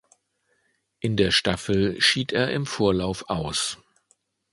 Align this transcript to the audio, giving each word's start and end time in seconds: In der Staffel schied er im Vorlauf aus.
In 0.99 1.15
der 1.15 1.29
Staffel 1.29 2.01
schied 2.01 2.31
er 2.33 2.49
im 2.51 2.65
Vorlauf 2.65 3.29
aus. 3.29 3.77